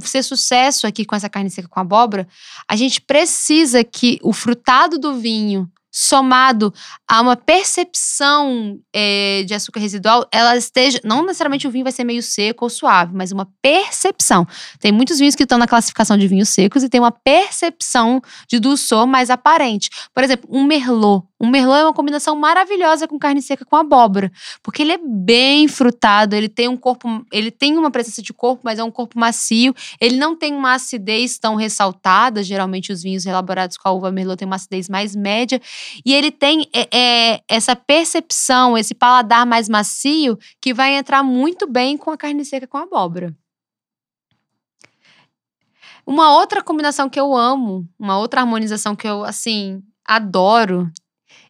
ser 0.02 0.24
sucesso 0.24 0.88
aqui 0.88 1.06
com 1.06 1.16
essa 1.16 1.30
carne 1.30 1.52
seca 1.52 1.68
com 1.68 1.80
abóbora, 1.80 2.28
a 2.68 2.76
gente 2.76 3.00
precisa 3.00 3.84
que 3.84 4.18
o 4.24 4.34
frutado 4.34 4.98
do 4.98 5.14
vinho 5.14 5.72
somado 5.98 6.74
a 7.08 7.22
uma 7.22 7.38
percepção 7.38 8.78
é, 8.94 9.44
de 9.44 9.54
açúcar 9.54 9.80
residual, 9.80 10.28
ela 10.30 10.58
esteja. 10.58 11.00
Não 11.06 11.22
necessariamente 11.22 11.66
o 11.66 11.72
vinho 11.72 11.86
vai 11.86 11.94
ser 11.94 12.04
meio 12.04 12.22
seco 12.22 12.66
ou 12.66 12.70
suave, 12.70 13.14
mas 13.16 13.32
uma 13.32 13.48
percepção. 13.62 14.46
Tem 14.78 14.92
muitos 14.92 15.20
vinhos 15.20 15.36
que 15.36 15.44
estão 15.44 15.58
na 15.58 15.66
classificação 15.66 16.18
de 16.18 16.28
vinhos 16.28 16.50
secos 16.50 16.84
e 16.84 16.90
tem 16.90 17.00
uma 17.00 17.12
percepção 17.12 18.22
de 18.50 18.60
dulçor 18.60 19.08
mais 19.08 19.30
aparente. 19.30 19.90
Por 20.14 20.22
exemplo, 20.22 20.50
um 20.52 20.66
merlot. 20.66 21.24
Um 21.40 21.50
merlot 21.50 21.80
é 21.80 21.84
uma 21.84 21.94
combinação 21.94 22.36
maravilhosa 22.36 23.08
com 23.08 23.20
carne 23.20 23.42
seca 23.42 23.66
com 23.66 23.76
abóbora, 23.76 24.32
porque 24.64 24.82
ele 24.82 24.94
é 24.94 24.98
bem 24.98 25.68
frutado, 25.68 26.34
ele 26.34 26.48
tem 26.48 26.70
um 26.70 26.78
corpo, 26.78 27.26
ele 27.32 27.52
tem 27.52 27.78
uma 27.78 27.92
presença 27.92 28.22
de 28.22 28.34
corpo, 28.34 28.62
mas 28.64 28.80
é 28.80 28.84
um 28.84 28.90
corpo 28.90 29.20
macio, 29.20 29.76
ele 30.00 30.16
não 30.18 30.36
tem 30.36 30.54
uma 30.54 30.74
acidez 30.74 31.38
tão 31.38 31.56
ressaltada, 31.56 32.42
geralmente 32.42 32.92
os 32.92 33.04
vinhos 33.04 33.26
elaborados 33.26 33.76
com 33.76 33.88
a 33.88 33.92
uva 33.92 34.12
merlot 34.12 34.38
têm 34.38 34.46
uma 34.46 34.56
acidez 34.56 34.88
mais 34.88 35.14
média, 35.14 35.62
e 36.06 36.14
ele 36.14 36.32
tem 36.32 36.68
é, 36.74 36.88
é, 37.36 37.42
essa 37.48 37.76
percepção, 37.76 38.78
esse 38.78 38.94
paladar 38.96 39.46
mais 39.46 39.68
macio 39.70 40.38
que 40.62 40.74
vai 40.74 40.96
entrar 40.96 41.24
muito 41.24 41.68
bem 41.68 41.98
com 41.98 42.12
a 42.12 42.18
carne 42.18 42.44
seca 42.46 42.68
com 42.68 42.78
a 42.78 42.84
abóbora. 42.84 43.36
Uma 46.06 46.36
outra 46.38 46.62
combinação 46.64 47.10
que 47.10 47.20
eu 47.20 47.36
amo, 47.36 47.88
uma 47.98 48.18
outra 48.18 48.42
harmonização 48.42 48.96
que 48.96 49.08
eu, 49.08 49.24
assim, 49.24 49.82
adoro, 50.06 50.92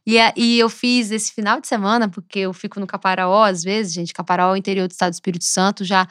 E, 0.07 0.19
a- 0.19 0.33
e 0.37 0.59
eu 0.59 0.69
fiz 0.69 1.11
esse 1.11 1.33
final 1.33 1.59
de 1.61 1.67
semana, 1.67 2.07
porque 2.09 2.39
eu 2.39 2.53
fico 2.53 2.79
no 2.79 2.87
Caparaó 2.87 3.43
às 3.43 3.63
vezes, 3.63 3.93
gente. 3.93 4.13
Caparaó 4.13 4.51
é 4.51 4.53
o 4.53 4.57
interior 4.57 4.87
do 4.87 4.91
estado 4.91 5.11
do 5.11 5.15
Espírito 5.15 5.45
Santo, 5.45 5.83
já 5.85 6.07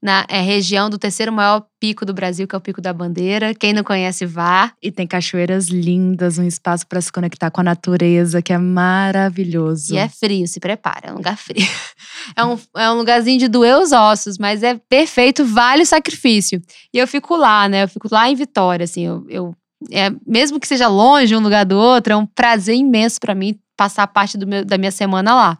na 0.00 0.24
é, 0.28 0.40
região 0.40 0.88
do 0.88 0.96
terceiro 0.96 1.32
maior 1.32 1.64
pico 1.80 2.06
do 2.06 2.14
Brasil, 2.14 2.46
que 2.46 2.54
é 2.54 2.58
o 2.58 2.60
Pico 2.60 2.80
da 2.80 2.92
Bandeira. 2.92 3.52
Quem 3.54 3.72
não 3.72 3.82
conhece, 3.82 4.24
vá. 4.24 4.72
E 4.80 4.92
tem 4.92 5.06
cachoeiras 5.06 5.66
lindas, 5.66 6.38
um 6.38 6.44
espaço 6.46 6.86
para 6.86 7.00
se 7.00 7.10
conectar 7.10 7.50
com 7.50 7.60
a 7.60 7.64
natureza, 7.64 8.40
que 8.40 8.52
é 8.52 8.58
maravilhoso. 8.58 9.94
E 9.94 9.98
é 9.98 10.08
frio, 10.08 10.46
se 10.46 10.60
prepara, 10.60 11.08
é 11.08 11.12
um 11.12 11.16
lugar 11.16 11.36
frio. 11.36 11.66
É 12.36 12.44
um, 12.44 12.58
é 12.76 12.90
um 12.90 12.94
lugarzinho 12.94 13.38
de 13.38 13.48
doer 13.48 13.78
os 13.78 13.90
ossos, 13.90 14.36
mas 14.38 14.62
é 14.62 14.74
perfeito, 14.88 15.46
vale 15.46 15.82
o 15.84 15.86
sacrifício. 15.86 16.60
E 16.92 16.98
eu 16.98 17.06
fico 17.08 17.34
lá, 17.36 17.66
né? 17.68 17.84
Eu 17.84 17.88
fico 17.88 18.06
lá 18.10 18.28
em 18.28 18.34
Vitória, 18.34 18.84
assim, 18.84 19.06
eu. 19.06 19.24
eu- 19.30 19.54
é, 19.90 20.10
mesmo 20.26 20.60
que 20.60 20.66
seja 20.68 20.88
longe 20.88 21.34
um 21.34 21.40
lugar 21.40 21.64
do 21.64 21.78
outro, 21.78 22.12
é 22.12 22.16
um 22.16 22.26
prazer 22.26 22.74
imenso 22.74 23.18
pra 23.20 23.34
mim 23.34 23.58
passar 23.76 24.06
parte 24.08 24.36
do 24.36 24.46
meu- 24.46 24.64
da 24.64 24.76
minha 24.76 24.90
semana 24.90 25.34
lá. 25.34 25.58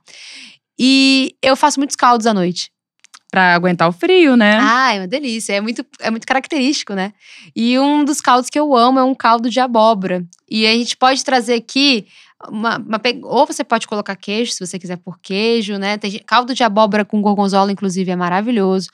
E 0.78 1.34
eu 1.42 1.56
faço 1.56 1.80
muitos 1.80 1.96
caldos 1.96 2.26
à 2.26 2.34
noite. 2.34 2.70
Pra 3.30 3.54
aguentar 3.54 3.88
o 3.88 3.92
frio, 3.92 4.36
né? 4.36 4.58
Ah, 4.60 4.94
é 4.94 5.00
uma 5.00 5.06
delícia. 5.06 5.52
É 5.52 5.60
muito, 5.60 5.84
é 6.00 6.10
muito 6.10 6.26
característico, 6.26 6.94
né? 6.94 7.12
E 7.54 7.78
um 7.78 8.04
dos 8.04 8.20
caldos 8.20 8.48
que 8.48 8.58
eu 8.58 8.74
amo 8.74 8.98
é 8.98 9.04
um 9.04 9.14
caldo 9.14 9.50
de 9.50 9.60
abóbora. 9.60 10.24
E 10.50 10.66
a 10.66 10.72
gente 10.72 10.96
pode 10.96 11.22
trazer 11.22 11.54
aqui. 11.54 12.06
Uma, 12.48 12.78
uma 12.78 13.00
ou 13.24 13.44
você 13.44 13.64
pode 13.64 13.86
colocar 13.88 14.14
queijo, 14.14 14.52
se 14.52 14.64
você 14.64 14.78
quiser 14.78 14.96
por 14.96 15.18
queijo, 15.20 15.76
né? 15.76 15.98
Tem 15.98 16.18
caldo 16.24 16.54
de 16.54 16.62
abóbora 16.62 17.04
com 17.04 17.20
gorgonzola, 17.20 17.72
inclusive, 17.72 18.10
é 18.10 18.16
maravilhoso. 18.16 18.88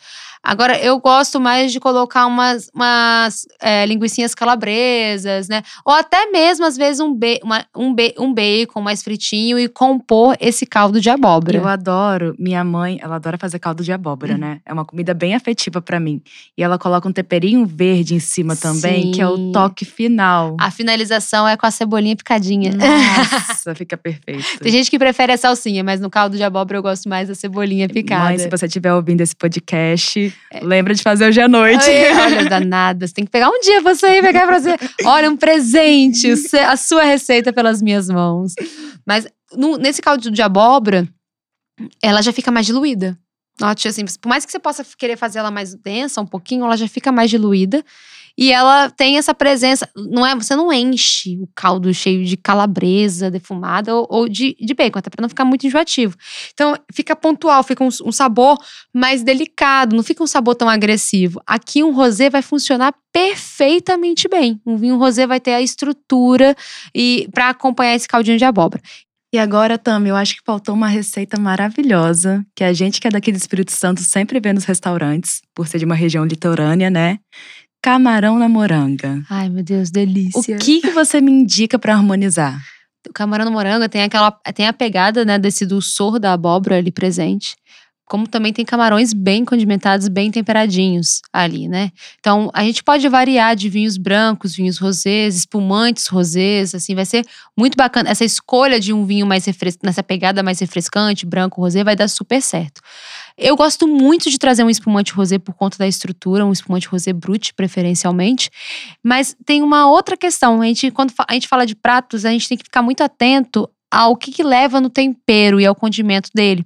Agora, 0.44 0.78
eu 0.78 0.98
gosto 1.00 1.40
mais 1.40 1.72
de 1.72 1.80
colocar 1.80 2.26
umas, 2.26 2.70
umas 2.74 3.46
é, 3.62 3.86
linguiçinhas 3.86 4.34
calabresas, 4.34 5.48
né? 5.48 5.62
Ou 5.84 5.94
até 5.94 6.30
mesmo, 6.30 6.66
às 6.66 6.76
vezes, 6.76 7.00
um, 7.00 7.14
be 7.14 7.40
uma- 7.42 7.64
um, 7.74 7.94
be 7.94 8.14
um 8.18 8.32
bacon 8.32 8.82
mais 8.82 9.02
fritinho 9.02 9.58
e 9.58 9.68
compor 9.68 10.36
esse 10.38 10.66
caldo 10.66 11.00
de 11.00 11.08
abóbora. 11.08 11.56
Eu 11.56 11.66
adoro. 11.66 12.34
Minha 12.38 12.62
mãe, 12.62 12.98
ela 13.02 13.16
adora 13.16 13.38
fazer 13.38 13.58
caldo 13.58 13.82
de 13.82 13.90
abóbora, 13.92 14.36
né? 14.36 14.60
É 14.66 14.72
uma 14.72 14.84
comida 14.84 15.14
bem 15.14 15.34
afetiva 15.34 15.80
pra 15.80 15.98
mim. 15.98 16.20
E 16.58 16.62
ela 16.62 16.78
coloca 16.78 17.08
um 17.08 17.12
temperinho 17.12 17.64
verde 17.64 18.14
em 18.14 18.20
cima 18.20 18.54
também, 18.54 19.12
que 19.12 19.22
é 19.22 19.26
o 19.28 19.36
Sim. 19.36 19.52
toque 19.52 19.84
final. 19.84 20.56
A 20.60 20.70
finalização 20.70 21.48
é 21.48 21.56
com 21.56 21.64
a 21.64 21.70
cebolinha 21.70 22.14
picadinha. 22.16 22.70
Nossa, 22.72 23.74
fica 23.74 23.96
perfeito. 23.96 24.58
Tem 24.60 24.70
gente 24.72 24.90
que 24.90 24.98
prefere 24.98 25.32
a 25.32 25.36
salsinha, 25.38 25.82
mas 25.82 26.00
no 26.00 26.10
caldo 26.10 26.36
de 26.36 26.42
abóbora 26.42 26.78
eu 26.78 26.82
gosto 26.82 27.08
mais 27.08 27.28
da 27.28 27.34
cebolinha 27.34 27.88
picada. 27.88 28.24
Mãe, 28.24 28.38
se 28.38 28.48
você 28.50 28.66
estiver 28.66 28.92
ouvindo 28.92 29.20
esse 29.22 29.34
podcast, 29.34 30.33
lembra 30.62 30.94
de 30.94 31.02
fazer 31.02 31.26
hoje 31.28 31.40
à 31.40 31.48
noite. 31.48 31.88
Ai, 31.90 32.12
olha, 32.38 32.48
danada. 32.48 33.06
Você 33.06 33.14
tem 33.14 33.24
que 33.24 33.30
pegar 33.30 33.48
um 33.50 33.60
dia 33.60 33.82
pra 33.82 33.94
você 33.94 34.18
ir 34.18 34.22
pegar 34.22 34.46
pra 34.46 34.58
você. 34.60 34.76
Olha, 35.04 35.30
um 35.30 35.36
presente, 35.36 36.32
a 36.66 36.76
sua 36.76 37.02
receita 37.04 37.52
pelas 37.52 37.80
minhas 37.82 38.08
mãos. 38.08 38.52
Mas 39.06 39.26
no- 39.56 39.76
nesse 39.76 40.00
caldo 40.02 40.30
de 40.30 40.42
abóbora, 40.42 41.08
ela 42.02 42.22
já 42.22 42.32
fica 42.32 42.50
mais 42.50 42.66
diluída. 42.66 43.16
Note 43.60 43.86
assim, 43.86 44.04
por 44.20 44.28
mais 44.28 44.44
que 44.44 44.50
você 44.50 44.58
possa 44.58 44.84
querer 44.98 45.16
fazer 45.16 45.38
ela 45.38 45.50
mais 45.50 45.74
densa 45.74 46.20
um 46.20 46.26
pouquinho, 46.26 46.64
ela 46.64 46.76
já 46.76 46.88
fica 46.88 47.12
mais 47.12 47.30
diluída. 47.30 47.84
E 48.36 48.52
ela 48.52 48.90
tem 48.90 49.16
essa 49.16 49.32
presença, 49.32 49.88
não 49.94 50.26
é? 50.26 50.34
Você 50.34 50.56
não 50.56 50.72
enche 50.72 51.38
o 51.40 51.48
caldo 51.54 51.92
cheio 51.94 52.24
de 52.24 52.36
calabresa 52.36 53.30
defumada 53.30 53.94
ou, 53.94 54.06
ou 54.10 54.28
de, 54.28 54.56
de 54.60 54.74
bacon, 54.74 54.98
até 54.98 55.08
pra 55.08 55.22
não 55.22 55.28
ficar 55.28 55.44
muito 55.44 55.66
enjoativo. 55.66 56.16
Então, 56.52 56.76
fica 56.92 57.14
pontual, 57.14 57.62
fica 57.62 57.84
um, 57.84 57.88
um 58.04 58.12
sabor 58.12 58.58
mais 58.92 59.22
delicado, 59.22 59.94
não 59.94 60.02
fica 60.02 60.22
um 60.22 60.26
sabor 60.26 60.56
tão 60.56 60.68
agressivo. 60.68 61.40
Aqui 61.46 61.82
um 61.84 61.92
rosé 61.92 62.28
vai 62.28 62.42
funcionar 62.42 62.92
perfeitamente 63.12 64.28
bem. 64.28 64.60
Um 64.66 64.76
vinho 64.76 64.98
rosé 64.98 65.26
vai 65.26 65.38
ter 65.38 65.54
a 65.54 65.62
estrutura 65.62 66.56
e 66.92 67.28
para 67.32 67.50
acompanhar 67.50 67.94
esse 67.94 68.08
caldinho 68.08 68.36
de 68.36 68.44
abóbora. 68.44 68.82
E 69.34 69.38
agora, 69.38 69.76
Tami, 69.76 70.10
eu 70.10 70.14
acho 70.14 70.36
que 70.36 70.42
faltou 70.46 70.76
uma 70.76 70.86
receita 70.86 71.40
maravilhosa, 71.40 72.46
que 72.54 72.62
a 72.62 72.72
gente 72.72 73.00
que 73.00 73.08
é 73.08 73.10
daqui 73.10 73.32
do 73.32 73.36
Espírito 73.36 73.72
Santo 73.72 74.00
sempre 74.00 74.38
vê 74.38 74.52
nos 74.52 74.64
restaurantes, 74.64 75.40
por 75.52 75.66
ser 75.66 75.78
de 75.78 75.84
uma 75.84 75.96
região 75.96 76.24
litorânea, 76.24 76.88
né? 76.88 77.18
Camarão 77.84 78.38
na 78.38 78.48
moranga. 78.48 79.22
Ai, 79.28 79.50
meu 79.50 79.62
Deus, 79.62 79.90
O 79.90 79.92
delícia. 79.92 80.56
que, 80.56 80.80
que 80.80 80.90
você 80.92 81.20
me 81.20 81.30
indica 81.30 81.78
pra 81.78 81.92
harmonizar? 81.92 82.58
O 83.06 83.12
camarão 83.12 83.44
no 83.44 83.50
morango 83.50 83.86
tem 83.90 84.02
aquela 84.02 84.30
tem 84.54 84.66
a 84.66 84.72
pegada, 84.72 85.22
né, 85.22 85.38
desse 85.38 85.66
dulçor 85.66 86.18
da 86.18 86.32
abóbora 86.32 86.78
ali 86.78 86.90
presente. 86.90 87.54
Como 88.06 88.26
também 88.26 88.54
tem 88.54 88.64
camarões 88.64 89.12
bem 89.12 89.44
condimentados, 89.44 90.08
bem 90.08 90.30
temperadinhos 90.30 91.20
ali, 91.30 91.68
né? 91.68 91.90
Então, 92.20 92.50
a 92.54 92.62
gente 92.62 92.82
pode 92.82 93.06
variar 93.08 93.54
de 93.54 93.68
vinhos 93.68 93.98
brancos, 93.98 94.54
vinhos 94.54 94.78
rosés, 94.78 95.36
espumantes 95.36 96.06
rosés, 96.06 96.74
assim, 96.74 96.94
vai 96.94 97.04
ser 97.06 97.24
muito 97.58 97.76
bacana. 97.76 98.08
Essa 98.10 98.24
escolha 98.24 98.80
de 98.80 98.92
um 98.94 99.04
vinho 99.04 99.26
mais 99.26 99.44
refrescante, 99.44 99.84
nessa 99.86 100.02
pegada 100.02 100.42
mais 100.42 100.58
refrescante, 100.58 101.24
branco, 101.26 101.60
rosé, 101.60 101.82
vai 101.84 101.96
dar 101.96 102.08
super 102.08 102.40
certo. 102.42 102.80
Eu 103.36 103.56
gosto 103.56 103.88
muito 103.88 104.30
de 104.30 104.38
trazer 104.38 104.62
um 104.62 104.70
espumante 104.70 105.12
rosé 105.12 105.38
por 105.38 105.54
conta 105.54 105.76
da 105.76 105.88
estrutura, 105.88 106.46
um 106.46 106.52
espumante 106.52 106.86
rosé 106.86 107.12
brut, 107.12 107.52
preferencialmente. 107.54 108.50
Mas 109.02 109.36
tem 109.44 109.62
uma 109.62 109.88
outra 109.88 110.16
questão. 110.16 110.60
A 110.62 110.66
gente, 110.66 110.90
quando 110.90 111.12
a 111.28 111.34
gente 111.34 111.48
fala 111.48 111.66
de 111.66 111.74
pratos, 111.74 112.24
a 112.24 112.30
gente 112.30 112.48
tem 112.48 112.56
que 112.56 112.64
ficar 112.64 112.82
muito 112.82 113.02
atento 113.02 113.68
ao 113.90 114.16
que, 114.16 114.30
que 114.30 114.42
leva 114.42 114.80
no 114.80 114.90
tempero 114.90 115.60
e 115.60 115.66
ao 115.66 115.74
condimento 115.74 116.30
dele. 116.34 116.64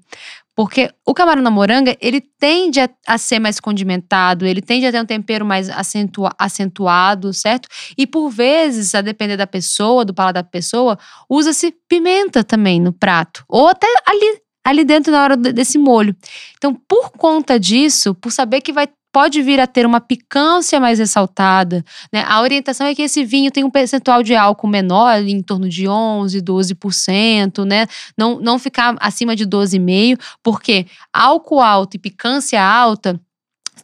Porque 0.58 0.90
o 1.06 1.14
camarão 1.14 1.40
na 1.40 1.52
moranga, 1.52 1.96
ele 2.00 2.20
tende 2.20 2.80
a, 2.80 2.90
a 3.06 3.16
ser 3.16 3.38
mais 3.38 3.60
condimentado, 3.60 4.44
ele 4.44 4.60
tende 4.60 4.86
a 4.86 4.90
ter 4.90 5.00
um 5.00 5.06
tempero 5.06 5.46
mais 5.46 5.70
acentua- 5.70 6.34
acentuado, 6.36 7.32
certo? 7.32 7.68
E 7.96 8.06
por 8.06 8.28
vezes, 8.28 8.92
a 8.92 9.00
depender 9.00 9.36
da 9.36 9.46
pessoa, 9.46 10.04
do 10.04 10.12
paladar 10.12 10.42
da 10.42 10.48
pessoa, 10.48 10.98
usa-se 11.30 11.72
pimenta 11.88 12.42
também 12.42 12.80
no 12.80 12.92
prato. 12.92 13.44
Ou 13.48 13.68
até 13.68 13.86
ali, 14.04 14.40
ali 14.68 14.84
dentro 14.84 15.12
na 15.12 15.22
hora 15.22 15.36
de- 15.36 15.52
desse 15.52 15.78
molho. 15.78 16.14
Então, 16.56 16.74
por 16.88 17.10
conta 17.10 17.58
disso, 17.58 18.14
por 18.14 18.30
saber 18.30 18.60
que 18.60 18.72
vai 18.72 18.88
pode 19.10 19.42
vir 19.42 19.58
a 19.58 19.66
ter 19.66 19.86
uma 19.86 20.00
picância 20.00 20.78
mais 20.78 20.98
ressaltada, 20.98 21.82
né? 22.12 22.24
A 22.28 22.42
orientação 22.42 22.86
é 22.86 22.94
que 22.94 23.02
esse 23.02 23.24
vinho 23.24 23.50
tem 23.50 23.64
um 23.64 23.70
percentual 23.70 24.22
de 24.22 24.36
álcool 24.36 24.68
menor, 24.68 25.22
em 25.22 25.42
torno 25.42 25.68
de 25.68 25.88
11, 25.88 26.40
12%, 26.42 27.64
né? 27.64 27.86
Não, 28.16 28.38
não 28.38 28.58
ficar 28.58 28.96
acima 29.00 29.34
de 29.34 29.46
12,5%, 29.46 30.18
porque 30.42 30.86
álcool 31.12 31.60
alto 31.60 31.96
e 31.96 31.98
picância 31.98 32.62
alta 32.62 33.18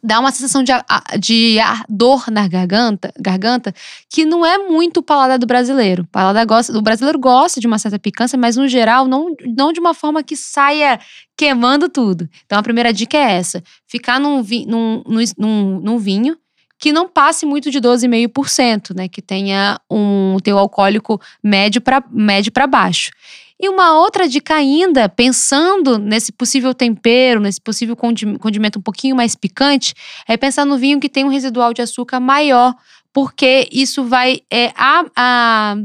dá 0.03 0.19
uma 0.19 0.31
sensação 0.31 0.63
de, 0.63 0.71
de 1.19 1.59
ardor 1.59 2.29
na 2.31 2.47
garganta, 2.47 3.11
garganta 3.19 3.73
que 4.09 4.25
não 4.25 4.45
é 4.45 4.57
muito 4.57 4.97
o 4.97 5.03
paladar 5.03 5.37
do 5.39 5.45
brasileiro. 5.45 6.03
O 6.03 6.07
paladar 6.07 6.45
gosta, 6.45 6.77
o 6.77 6.81
brasileiro 6.81 7.19
gosta 7.19 7.59
de 7.59 7.67
uma 7.67 7.79
certa 7.79 7.99
picância, 7.99 8.37
mas 8.37 8.55
no 8.55 8.67
geral 8.67 9.07
não, 9.07 9.35
não 9.55 9.71
de 9.73 9.79
uma 9.79 9.93
forma 9.93 10.23
que 10.23 10.35
saia 10.35 10.99
queimando 11.37 11.89
tudo. 11.89 12.29
Então 12.45 12.57
a 12.57 12.63
primeira 12.63 12.93
dica 12.93 13.17
é 13.17 13.33
essa: 13.33 13.63
ficar 13.87 14.19
num, 14.19 14.43
num, 14.67 15.03
num, 15.37 15.79
num, 15.79 15.97
vinho 15.97 16.37
que 16.77 16.91
não 16.91 17.07
passe 17.07 17.45
muito 17.45 17.71
de 17.71 17.79
12,5%, 17.79 18.95
né? 18.95 19.07
Que 19.07 19.21
tenha 19.21 19.79
um 19.89 20.37
teu 20.43 20.57
alcoólico 20.57 21.19
médio 21.43 21.81
para 21.81 22.03
médio 22.11 22.51
para 22.51 22.67
baixo. 22.67 23.11
E 23.59 23.69
uma 23.69 23.97
outra 23.99 24.27
dica 24.27 24.55
ainda, 24.55 25.07
pensando 25.07 25.97
nesse 25.97 26.31
possível 26.31 26.73
tempero, 26.73 27.39
nesse 27.39 27.61
possível 27.61 27.95
condi- 27.95 28.37
condimento 28.37 28.79
um 28.79 28.81
pouquinho 28.81 29.15
mais 29.15 29.33
picante, 29.35 29.93
é 30.27 30.35
pensar 30.35 30.65
no 30.65 30.77
vinho 30.77 30.99
que 30.99 31.07
tem 31.07 31.23
um 31.23 31.29
residual 31.29 31.73
de 31.73 31.81
açúcar 31.81 32.19
maior, 32.19 32.75
porque 33.13 33.69
isso 33.71 34.03
vai, 34.03 34.41
é, 34.51 34.73
a, 34.75 35.05
a- 35.15 35.75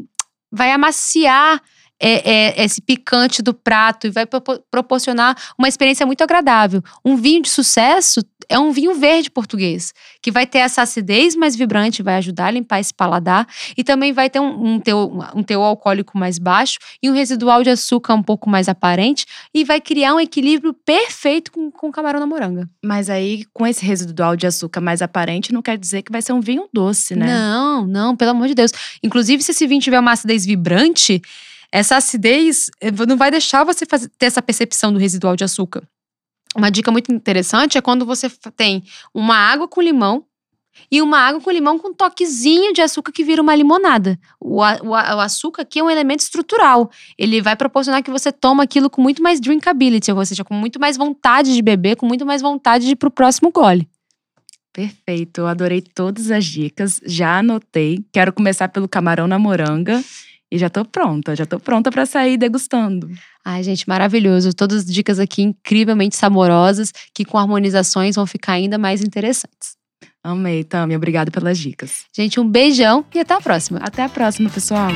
vai 0.51 0.73
amaciar 0.73 1.63
é, 2.03 2.59
é, 2.61 2.65
esse 2.65 2.81
picante 2.81 3.43
do 3.43 3.53
prato 3.53 4.07
e 4.07 4.11
vai 4.11 4.25
propo- 4.27 4.59
proporcionar 4.71 5.37
uma 5.59 5.69
experiência 5.69 6.07
muito 6.07 6.23
agradável. 6.23 6.83
Um 7.05 7.15
vinho 7.15 7.43
de 7.43 7.51
sucesso 7.51 8.23
é 8.51 8.59
um 8.59 8.73
vinho 8.73 8.95
verde 8.95 9.31
português, 9.31 9.95
que 10.21 10.31
vai 10.31 10.45
ter 10.47 10.59
essa 10.59 10.83
acidez 10.83 11.37
mais 11.37 11.55
vibrante, 11.55 12.03
vai 12.03 12.17
ajudar 12.17 12.47
a 12.47 12.51
limpar 12.51 12.81
esse 12.81 12.93
paladar 12.93 13.47
e 13.77 13.85
também 13.85 14.13
vai 14.13 14.29
ter 14.29 14.41
um, 14.41 14.75
um, 14.75 14.81
teu, 14.81 15.19
um 15.35 15.43
teu 15.43 15.63
alcoólico 15.63 16.19
mais 16.19 16.37
baixo 16.39 16.79
e 17.01 17.09
um 17.09 17.15
residual 17.15 17.63
de 17.63 17.71
açúcar 17.71 18.15
um 18.15 18.23
pouco 18.23 18.51
mais 18.51 18.69
aparente 18.69 19.25
e 19.55 19.65
vai 19.65 19.81
criar 19.81 20.15
um 20.15 20.21
equilíbrio 20.21 20.75
perfeito 20.75 21.53
com, 21.53 21.71
com 21.71 21.89
o 21.89 21.93
camarão 21.93 22.19
na 22.19 22.27
moranga. 22.27 22.69
Mas 22.85 23.09
aí, 23.09 23.45
com 23.55 23.65
esse 23.67 23.87
residual 23.87 24.35
de 24.37 24.47
açúcar 24.47 24.81
mais 24.81 25.01
aparente, 25.01 25.53
não 25.53 25.63
quer 25.63 25.79
dizer 25.79 26.03
que 26.03 26.11
vai 26.11 26.21
ser 26.21 26.33
um 26.33 26.41
vinho 26.41 26.69
doce, 26.73 27.15
né? 27.15 27.27
Não, 27.27 27.87
não, 27.87 28.17
pelo 28.17 28.33
amor 28.33 28.49
de 28.49 28.55
Deus. 28.55 28.73
Inclusive, 29.03 29.43
se 29.43 29.53
esse 29.53 29.67
vinho 29.67 29.81
tiver 29.81 30.01
uma 30.01 30.11
acidez 30.13 30.45
vibrante, 30.45 31.23
essa 31.71 31.97
acidez 31.97 32.69
eh, 32.81 32.91
não 33.07 33.17
vai 33.17 33.31
deixar 33.31 33.63
você 33.63 33.87
fazer- 33.87 34.11
ter 34.19 34.27
essa 34.27 34.43
percepção 34.43 34.93
do 34.93 34.99
residual 34.99 35.37
de 35.37 35.45
açúcar. 35.45 35.85
Uma 36.57 36.71
dica 36.71 36.91
muito 36.91 37.13
interessante 37.13 37.79
é 37.79 37.81
quando 37.81 38.05
você 38.05 38.29
tem 38.57 38.83
uma 39.15 39.37
água 39.37 39.69
com 39.69 39.81
limão 39.81 40.25
e 40.91 41.03
uma 41.03 41.19
água 41.19 41.41
com 41.41 41.51
limão 41.51 41.79
com 41.79 41.89
um 41.89 41.95
toquezinho 41.95 42.73
de 42.73 42.81
açúcar 42.81 43.13
que 43.13 43.25
vira 43.25 43.43
uma 43.43 43.55
limonada. 43.55 44.19
O, 44.41 44.61
o 44.61 44.91
o 44.91 44.95
açúcar 44.95 45.63
aqui 45.63 45.79
é 45.79 45.83
um 45.83 45.91
elemento 45.91 46.21
estrutural. 46.21 46.91
Ele 47.19 47.41
vai 47.41 47.55
proporcionar 47.55 48.03
que 48.03 48.11
você 48.11 48.33
toma 48.33 48.63
aquilo 48.63 48.91
com 48.91 49.01
muito 49.01 49.23
mais 49.23 49.41
drinkability, 49.41 50.11
ou 50.11 50.25
seja, 50.25 50.45
com 50.45 50.55
muito 50.55 50.81
mais 50.81 50.97
vontade 50.97 51.55
de 51.55 51.63
beber, 51.63 51.97
com 51.97 52.07
muito 52.07 52.27
mais 52.27 52.43
vontade 52.43 52.85
de 52.85 52.93
ir 52.93 52.97
pro 52.97 53.11
próximo 53.11 53.51
gole. 53.53 53.89
Perfeito, 54.73 55.41
eu 55.41 55.47
adorei 55.49 55.83
todas 55.83 56.31
as 56.31 56.45
dicas, 56.45 57.01
já 57.05 57.39
anotei. 57.39 58.05
Quero 58.13 58.33
começar 58.33 58.69
pelo 58.69 58.89
camarão 58.89 59.27
na 59.27 59.39
moranga 59.39 60.03
E 60.51 60.59
já 60.59 60.69
tô 60.69 60.85
pronta, 60.85 61.37
já 61.37 61.47
tô 61.47 61.61
pronta 61.61 61.91
para 61.91 62.05
sair 62.05 62.37
degustando. 62.37 63.09
Ai, 63.45 63.63
gente, 63.63 63.89
maravilhoso. 63.89 64.53
Todas 64.53 64.85
as 64.85 64.93
dicas 64.93 65.19
aqui 65.19 65.43
incrivelmente 65.43 66.17
saborosas, 66.17 66.93
que 67.15 67.25
com 67.25 67.39
harmonizações 67.39 68.17
vão 68.17 68.27
ficar 68.27 68.55
ainda 68.55 68.77
mais 68.77 69.01
interessantes. 69.01 69.79
Amei, 70.23 70.65
Tami. 70.65 70.97
Obrigada 70.97 71.31
pelas 71.31 71.59
dicas. 71.59 72.05
Gente, 72.15 72.39
um 72.39 72.49
beijão 72.49 73.05
e 73.15 73.21
até 73.21 73.35
a 73.35 73.41
próxima. 73.41 73.79
Até 73.83 74.03
a 74.03 74.09
próxima, 74.09 74.51
pessoal. 74.51 74.91